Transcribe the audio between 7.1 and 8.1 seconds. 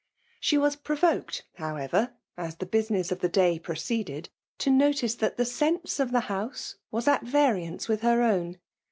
variance with